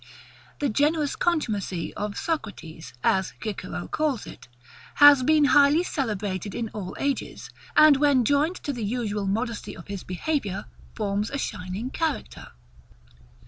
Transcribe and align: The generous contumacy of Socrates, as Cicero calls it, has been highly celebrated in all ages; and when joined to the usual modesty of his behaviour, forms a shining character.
The 0.57 0.67
generous 0.67 1.15
contumacy 1.15 1.93
of 1.93 2.17
Socrates, 2.17 2.95
as 3.03 3.33
Cicero 3.43 3.87
calls 3.87 4.25
it, 4.25 4.47
has 4.95 5.21
been 5.21 5.45
highly 5.53 5.83
celebrated 5.83 6.55
in 6.55 6.69
all 6.69 6.95
ages; 6.99 7.51
and 7.75 7.97
when 7.97 8.25
joined 8.25 8.55
to 8.63 8.73
the 8.73 8.83
usual 8.83 9.27
modesty 9.27 9.77
of 9.77 9.89
his 9.89 10.03
behaviour, 10.03 10.65
forms 10.95 11.29
a 11.29 11.37
shining 11.37 11.91
character. 11.91 12.47